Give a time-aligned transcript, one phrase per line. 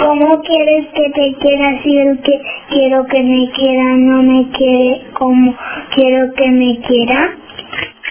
[0.00, 5.02] ¿Cómo quieres que te quiera si el que quiero que me quiera no me quiere
[5.14, 5.54] como
[5.94, 7.36] quiero que me quiera?